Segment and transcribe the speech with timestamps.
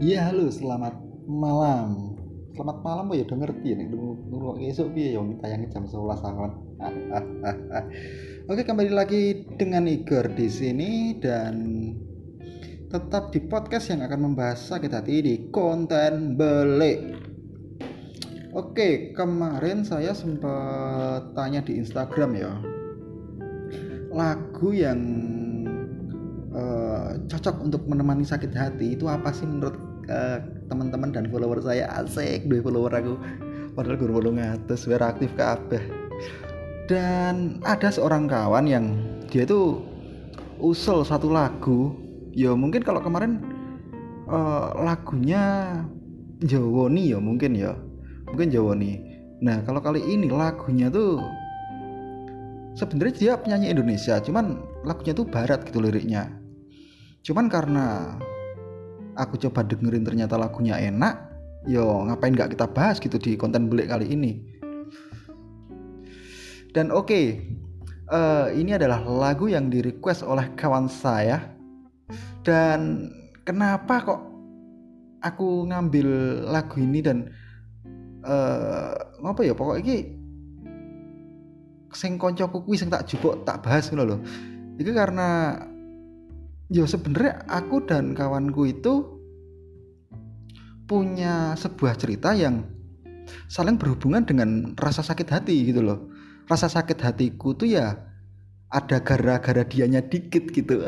[0.00, 0.96] Iya halo selamat
[1.28, 2.16] malam.
[2.56, 6.52] Selamat malam kok ya udah ngerti nih Nunggu esok piye ya tayangnya jam 11 awan
[8.48, 11.56] Oke kembali lagi dengan Igor di sini dan
[12.88, 17.20] tetap di podcast yang akan membahas sakit hati di konten belik
[18.56, 22.56] Oke kemarin saya sempat tanya di Instagram ya
[24.16, 25.00] lagu yang
[26.56, 31.86] uh, cocok untuk menemani sakit hati itu apa sih menurut uh, teman-teman dan follower saya
[32.02, 33.14] asik dua follower aku.
[33.78, 35.78] Padahal gue belum ngatus aktif ke apa
[36.90, 38.98] dan ada seorang kawan yang
[39.30, 39.78] dia tuh
[40.58, 41.94] usul satu lagu.
[42.34, 43.38] Ya mungkin kalau kemarin
[44.26, 45.70] uh, lagunya
[46.42, 47.78] Jawa nih ya mungkin ya.
[48.26, 48.98] Mungkin Jawa nih.
[49.38, 51.22] Nah kalau kali ini lagunya tuh
[52.74, 56.26] sebenarnya dia penyanyi Indonesia cuman lagunya tuh barat gitu liriknya.
[57.22, 58.18] Cuman karena
[59.20, 61.28] aku coba dengerin ternyata lagunya enak
[61.68, 64.32] yo ngapain nggak kita bahas gitu di konten belik kali ini
[66.72, 67.24] dan oke okay,
[68.08, 71.52] uh, eh, ini adalah lagu yang di request oleh kawan saya
[72.40, 73.12] dan
[73.44, 74.20] kenapa kok
[75.20, 76.08] aku ngambil
[76.48, 77.28] lagu ini dan
[78.24, 79.96] uh, apa ya pokoknya ini
[81.90, 84.20] sing koncoku kuwi sing tak jupuk tak bahas ngono loh.
[84.78, 85.58] Itu karena
[86.70, 89.18] ya sebenarnya aku dan kawanku itu
[90.86, 92.66] punya sebuah cerita yang
[93.46, 96.10] saling berhubungan dengan rasa sakit hati gitu loh.
[96.50, 97.94] Rasa sakit hatiku tuh ya
[98.70, 100.86] ada gara-gara dianya dikit gitu.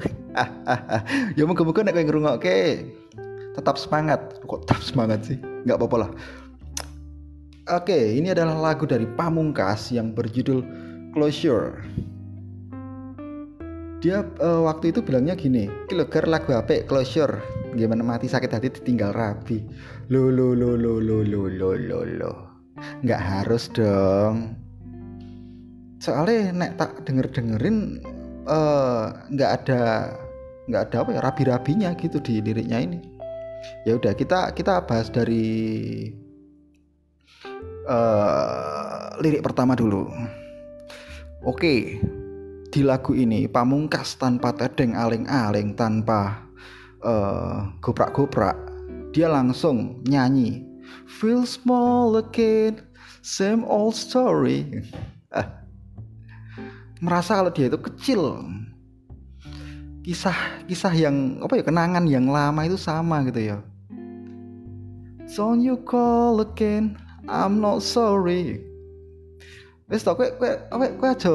[1.38, 2.86] ya moga-moga nek kowe ngrungokke
[3.58, 4.42] tetap semangat.
[4.46, 5.38] Kok tetap semangat sih?
[5.66, 6.10] Nggak apa-apa lah.
[7.70, 10.66] Oke, ini adalah lagu dari Pamungkas yang berjudul
[11.14, 11.78] closure
[14.02, 17.38] dia uh, waktu itu bilangnya gini kilogar lagu HP closure.
[17.78, 19.62] Gimana mati sakit hati ditinggal rabi.
[20.10, 22.32] Lo lo lo lo lo lo lo lo lo.
[23.06, 24.58] Nggak harus dong.
[26.02, 28.02] Soalnya nek tak denger dengerin
[28.50, 29.82] uh, nggak ada
[30.66, 32.98] nggak ada apa ya rabi rabinya gitu di liriknya ini.
[33.86, 36.10] Ya udah kita kita bahas dari
[37.86, 40.10] uh, lirik pertama dulu.
[41.46, 41.98] Oke,
[42.72, 46.40] di lagu ini pamungkas tanpa tedeng aling-aling tanpa
[47.04, 48.56] uh, goprak-goprak
[49.12, 50.64] dia langsung nyanyi
[51.08, 52.84] Feel small again,
[53.24, 54.84] same old story.
[57.04, 58.44] Merasa kalau dia itu kecil.
[60.04, 63.58] Kisah-kisah yang apa ya kenangan yang lama itu sama gitu ya.
[65.32, 68.72] Don't you call again, I'm not sorry
[69.92, 71.34] wis to kowe kowe kowe kowe aja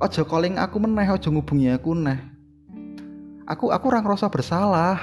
[0.00, 2.40] aja calling aku meneh aja ngubungi aku neh
[3.50, 4.96] aku aku ora ngerasa bersalah.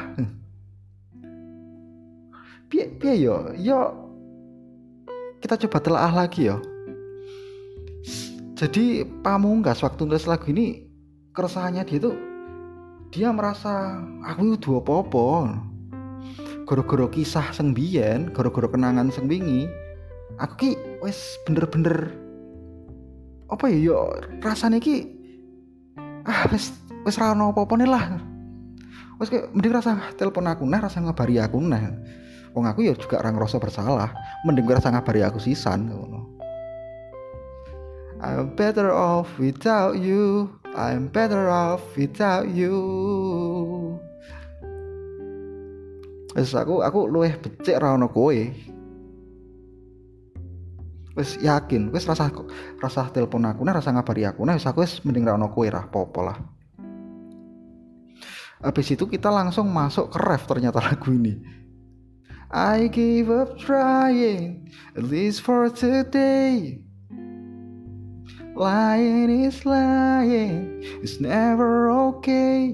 [2.72, 3.52] Piye piye yo?
[3.60, 3.80] Yo
[5.44, 6.64] kita coba telaah lagi yo.
[8.58, 10.88] Jadi pamungkas waktu nulis lagu ini
[11.36, 12.18] keresahannya dia tuh
[13.14, 15.46] dia merasa aku itu dua popo
[16.66, 17.78] goro-goro kisah seng
[18.34, 19.70] goro-goro kenangan seng wingi
[20.42, 20.70] aku ki
[21.06, 22.10] wes bener-bener
[23.48, 23.96] apa ya yo
[24.44, 25.08] rasanya ki
[26.28, 26.76] ah wes
[27.08, 28.06] wes rano apa apa nih lah.
[29.18, 31.96] Wes kayak mending rasa telepon aku nah rasa ngabari aku nah.
[32.54, 34.12] Wong aku ya juga orang rasa bersalah
[34.44, 35.90] mending rasa ngabari aku sisan
[38.18, 42.78] I'm better off without you I'm better off without you.
[46.38, 48.36] Wes aku aku luweh becek ra ono kowe
[51.18, 52.30] wis yakin wis rasa
[52.78, 55.66] rasa telepon aku nah rasa ngabari aku nah wis aku wis mending ra ono kowe
[55.66, 56.38] ra popo lah.
[58.58, 61.38] Habis itu kita langsung masuk ke ref ternyata lagu ini.
[62.50, 66.82] I give up trying at least for today.
[68.58, 72.74] Lying is lying It's never okay.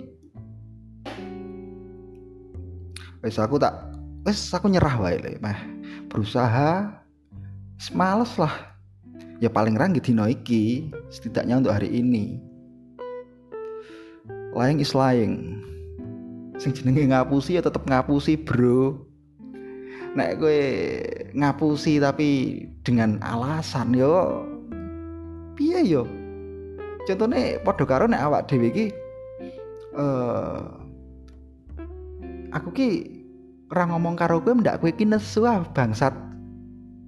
[3.19, 3.91] Wes aku tak
[4.23, 5.59] Wes aku nyerah wae mah
[6.07, 7.02] berusaha
[7.93, 8.51] males lah.
[9.41, 12.39] Ya paling ranggi dino iki setidaknya untuk hari ini.
[14.53, 15.59] Lying is lying.
[16.61, 19.03] Sing jenenge ngapusi ya tetep ngapusi bro.
[20.13, 20.61] Nek gue
[21.33, 24.45] ngapusi tapi dengan alasan yo
[25.57, 26.05] piye yo?
[27.03, 28.85] Contohnya podo karo nek awak dhewe iki
[29.97, 30.83] uh,
[32.53, 32.89] aku ki
[33.73, 36.13] ora ngomong karo kowe ndak kowe ki nesu ah bangsat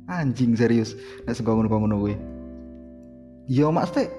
[0.10, 0.94] anjing serius.
[1.26, 2.16] Nek sing ngono-ngono kuwi.
[3.46, 4.10] Ya teh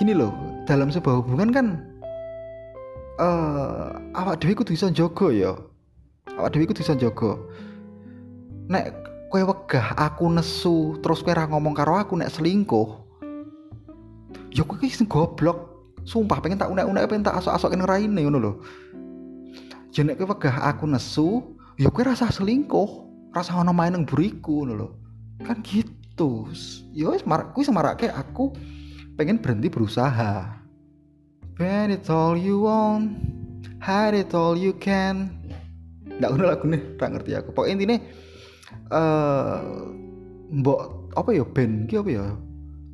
[0.00, 0.32] gini loh
[0.64, 1.66] dalam sebuah hubungan kan
[3.20, 5.52] uh, awak dhewe kudu iso jaga ya.
[6.40, 7.36] Awak dhewe kudu bisa jaga
[8.64, 8.96] nek
[9.28, 13.04] kowe wegah aku nesu terus kowe ora ngomong karo aku nek selingkuh
[14.54, 15.76] ya kowe iki goblok.
[16.04, 18.52] Sumpah pengen tak unek-unek pengen tak asok-asokin raine ngono lho.
[19.92, 23.04] Ya nek kowe wegah aku nesu ya kowe rasa selingkuh
[23.34, 24.94] rasa ono main nang buriku lho.
[25.42, 26.46] Kan gitu.
[26.94, 27.66] Ya wis mar kuwi
[28.08, 28.54] aku
[29.18, 30.62] pengen berhenti berusaha.
[31.58, 33.18] When it's all you want
[33.82, 35.34] hide it all you can.
[36.22, 37.50] Ngono lagu nih tak ngerti aku.
[37.50, 37.98] Pokoknya intinya
[38.94, 39.60] eh uh,
[40.54, 42.26] mbok apa ya band ki apa ya?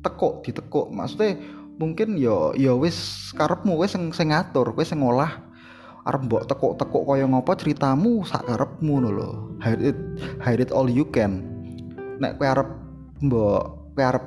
[0.01, 0.89] Tekuk ditekuk.
[0.89, 1.37] Maksudnya
[1.77, 5.50] mungkin yo ya, yo ya wis karepmu wis sing sing ngatur wis sing ngolah
[6.01, 9.29] arep mbok tekuk-tekuk kaya ngopo ceritamu sak karepmu lho
[9.61, 9.97] hide it
[10.41, 11.45] hide it all you can.
[12.17, 12.69] Nek kowe arep
[13.21, 13.61] mbok
[13.93, 14.25] kowe arep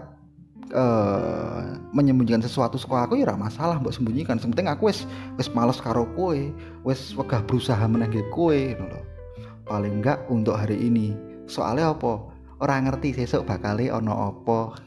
[0.70, 4.38] uh, menyembunyikan sesuatu saka aku ya ora masalah mbok sembunyikan.
[4.38, 5.02] Sing penting aku wis
[5.34, 6.38] wis males karo kowe
[6.86, 9.00] wis wegah berusaha menangge kowe lho
[9.66, 11.16] paling enggak untuk hari ini.
[11.50, 12.30] Soalnya apa?
[12.62, 14.78] Orang ngerti sesuk bakal ono apa.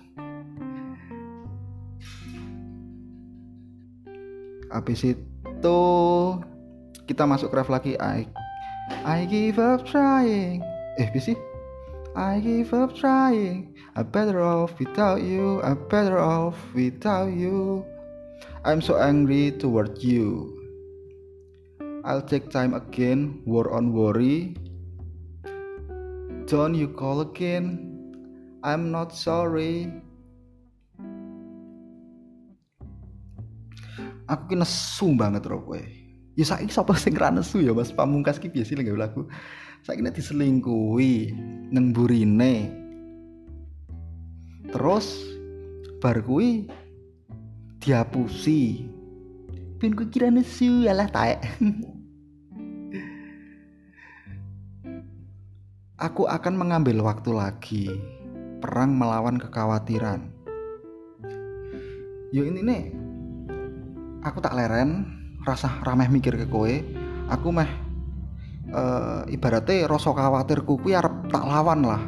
[4.67, 5.79] Habis itu
[7.07, 7.95] kita masuk ref lagi.
[7.97, 8.27] I
[9.07, 10.59] I give up trying.
[10.99, 11.33] Eh bisa
[12.19, 13.71] I give up trying.
[13.95, 15.63] I better off without you.
[15.63, 17.87] I better off without you.
[18.67, 20.51] I'm so angry toward you.
[22.03, 23.39] I'll take time again.
[23.47, 24.59] War on worry.
[26.47, 27.87] Don't you call again.
[28.65, 29.87] I'm not sorry.
[34.27, 35.79] Aku ki nesu banget ro kowe
[36.37, 37.89] ya saiki sapa sing ra nesu ya Mas?
[37.89, 39.25] Pamungkas ki biasa lagi lagu.
[39.81, 41.33] Saiki diselingkuhi
[41.73, 42.69] nang burine
[44.69, 45.17] terus
[45.97, 46.69] bar kuwi
[47.81, 48.85] dihapusi
[49.81, 51.41] pin ku kira nesu alah taek.
[55.97, 57.89] Aku akan mengambil waktu lagi.
[58.61, 60.29] Perang melawan kekhawatiran.
[62.29, 62.83] Yo ini nih
[64.21, 65.16] aku tak leren
[65.47, 66.73] rasa rameh mikir ke kowe
[67.31, 67.69] aku meh
[68.75, 72.03] uh, ibaratnya rasa khawatirku kuwi arep tak lawan lah.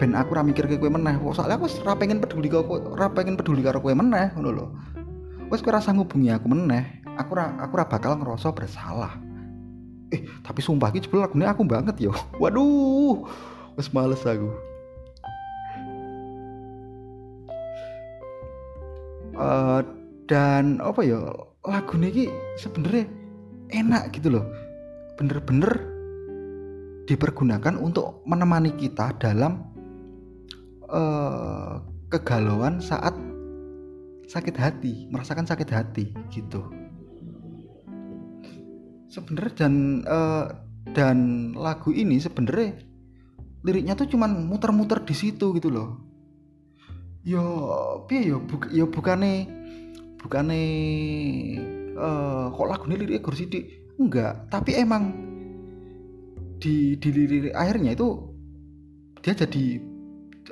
[0.00, 3.06] Ben aku ra mikir ke kowe meneh soalnya aku ra pengen peduli karo kowe ra
[3.12, 4.66] pengen peduli karo kowe meneh ngono lho.
[5.52, 9.14] Wis kowe rasa ngubungi aku meneh aku ra aku ra bakal ngerasa bersalah.
[10.10, 12.12] Eh tapi sumpah iki jebul lagune aku banget yo.
[12.42, 13.22] Waduh
[13.78, 14.50] wis males aku.
[19.40, 19.80] Uh,
[20.28, 21.22] dan apa ya
[21.60, 23.04] lagu ini sebenarnya
[23.70, 24.46] enak gitu loh.
[25.20, 25.68] Bener-bener
[27.04, 29.66] dipergunakan untuk menemani kita dalam
[30.88, 33.12] uh, kegalauan saat
[34.30, 36.62] sakit hati merasakan sakit hati gitu.
[39.10, 39.74] Sebenarnya dan
[40.06, 40.46] uh,
[40.94, 42.78] dan lagu ini sebenarnya
[43.66, 45.98] liriknya tuh cuman muter-muter di situ gitu loh.
[47.20, 47.42] Yo
[48.08, 48.40] piye yo?
[48.40, 49.59] Bu, yo bukannya
[50.20, 50.64] bukannya
[51.96, 53.64] uh, kok lagu ini liriknya gur sidik
[53.96, 55.12] enggak tapi emang
[56.60, 58.30] di di lirik akhirnya itu
[59.24, 59.80] dia jadi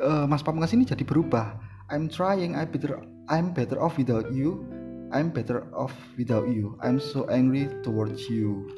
[0.05, 1.57] uh, Mas Pamungkas ini jadi berubah.
[1.89, 3.01] I'm trying I better
[3.33, 4.65] I'm better off without you.
[5.09, 6.77] I'm better off without you.
[6.85, 8.69] I'm so angry towards you.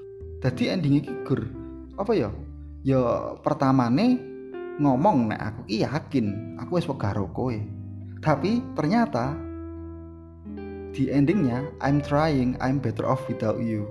[0.47, 1.42] Jadi endingnya gur
[1.99, 2.30] apa ya?
[2.87, 4.16] Ya pertama nih
[4.80, 7.52] ngomong nek aku yakin aku wis karo kowe
[8.25, 9.37] tapi ternyata
[10.90, 13.87] di endingnya I'm trying I'm better off without you.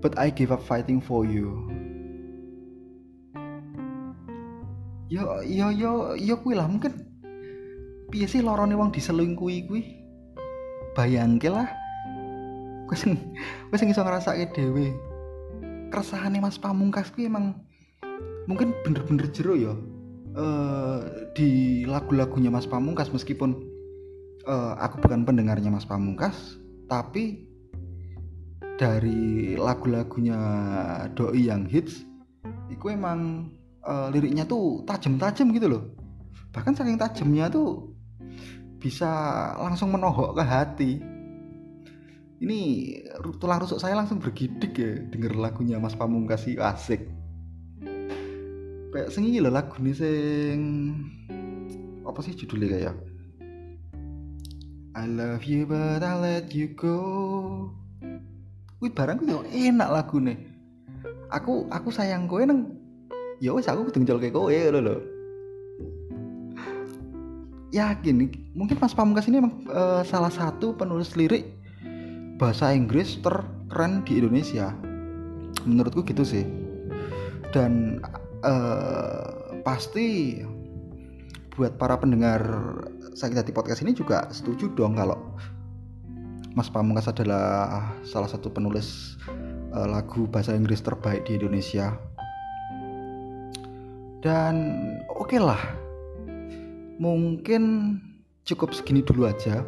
[0.00, 1.64] But I give up fighting for you.
[5.08, 7.04] Yo yo yo yo kuwi lah mungkin
[8.08, 9.82] piye sih lorone wong diselingkuhi kuwi?
[10.92, 11.68] Bayangke lah.
[12.88, 13.16] Kowe sing
[13.68, 14.92] kowe sing iso ngrasake dhewe.
[16.42, 17.54] Mas Pamungkas kuwi emang
[18.50, 19.72] mungkin bener-bener jero ya
[20.36, 21.00] uh,
[21.32, 23.73] di lagu-lagunya Mas Pamungkas meskipun
[24.46, 26.58] uh, aku bukan pendengarnya Mas Pamungkas
[26.90, 27.48] tapi
[28.74, 30.38] dari lagu-lagunya
[31.14, 32.02] doi yang hits
[32.66, 33.50] itu emang
[33.86, 35.82] uh, liriknya tuh tajam-tajam gitu loh.
[36.50, 37.94] Bahkan saking tajamnya tuh
[38.82, 39.08] bisa
[39.56, 40.92] langsung menohok ke hati.
[42.44, 42.58] Ini
[43.40, 47.08] tulang rusuk saya langsung bergidik ya denger lagunya Mas Pamungkas sih asik.
[48.92, 50.58] Kayak sing loh lagu nih sing
[52.04, 52.94] apa sih judulnya kayak
[54.94, 56.98] I love you but I let you go.
[58.78, 60.38] Wih barang yo enak lagu nih.
[61.34, 62.78] Aku aku sayang kowe neng.
[63.42, 64.96] Ya wes aku kudu njolke kowe lho lho.
[67.74, 71.50] Yakin mungkin Mas Pamungkas ini emang uh, salah satu penulis lirik
[72.38, 74.70] bahasa Inggris terkeren di Indonesia.
[75.64, 76.44] menurutku gitu sih
[77.50, 78.02] dan
[78.44, 80.40] uh, pasti
[81.54, 82.42] buat para pendengar
[83.14, 85.14] sakit hati podcast ini juga setuju dong kalau
[86.54, 89.14] Mas Pamungkas adalah salah satu penulis
[89.70, 91.94] uh, lagu bahasa Inggris terbaik di Indonesia.
[94.22, 94.54] Dan
[95.10, 95.58] oke okay lah
[96.98, 97.62] mungkin
[98.46, 99.62] cukup segini dulu aja.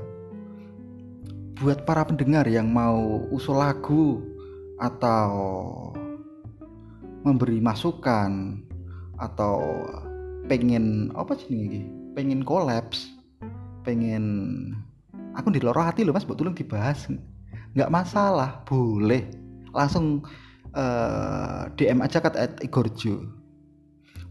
[1.62, 4.22] Buat para pendengar yang mau usul lagu
[4.78, 5.30] atau
[7.22, 8.62] memberi masukan
[9.18, 9.58] atau
[10.46, 11.80] pengen apa sih ini
[12.14, 13.15] pengen kolaps
[13.86, 14.24] pengen
[15.38, 17.06] aku di loro hati loh mas buat tolong dibahas.
[17.78, 19.30] Nggak masalah boleh.
[19.70, 20.26] Langsung
[20.74, 23.22] uh, eh, DM aja kat at Igorjo.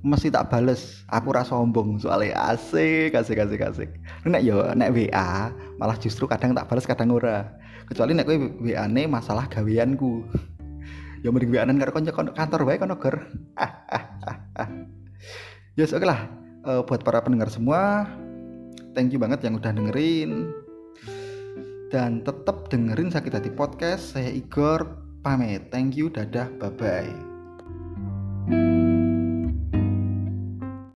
[0.05, 3.89] Mesti tak bales aku rasa sombong soalnya asik asik asik asik.
[4.27, 7.47] Nek yo nek WA malah justru kadang tak bales kadang ora.
[7.87, 10.27] Kecuali nek kowe WA ne masalah gaweanku.
[11.25, 13.23] Ya mending wianan karo kanca kantor wae kono ger.
[15.75, 16.31] Yes oke lah.
[16.63, 18.07] Uh, buat para pendengar semua
[18.95, 20.49] thank you banget yang udah dengerin.
[21.93, 24.17] Dan tetap dengerin sakit hati podcast.
[24.17, 24.87] Saya Igor
[25.21, 25.69] pamit.
[25.69, 26.09] Thank you.
[26.09, 26.49] Dadah.
[26.57, 27.34] Bye bye